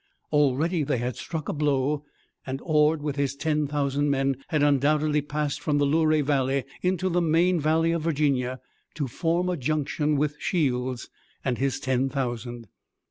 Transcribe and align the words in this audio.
Already 0.31 0.81
they 0.83 0.97
had 0.97 1.15
struck 1.15 1.47
a 1.47 1.53
blow 1.53 2.03
and 2.43 2.59
Ord 2.63 3.03
with 3.03 3.17
his 3.17 3.35
ten 3.35 3.67
thousand 3.67 4.09
men 4.09 4.37
had 4.47 4.63
undoubtedly 4.63 5.21
passed 5.21 5.61
from 5.61 5.77
the 5.77 5.85
Luray 5.85 6.21
Valley 6.21 6.63
into 6.81 7.07
the 7.07 7.21
main 7.21 7.59
Valley 7.59 7.91
of 7.91 8.01
Virginia 8.01 8.59
to 8.95 9.07
form 9.07 9.47
a 9.47 9.55
junction 9.57 10.15
with 10.17 10.37
Shields 10.41 11.07
and 11.45 11.59
his 11.59 11.79
ten 11.79 12.09
thousand. 12.09 12.67